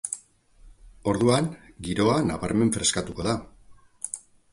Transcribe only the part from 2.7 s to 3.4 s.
freskatuko da.